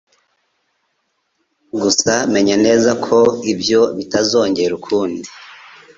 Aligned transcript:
Gusa 1.81 2.11
menya 2.33 2.55
neza 2.65 2.91
ko 3.05 3.17
ibyo 3.53 3.81
bitazongera 3.97 4.71
ukundi. 4.79 5.27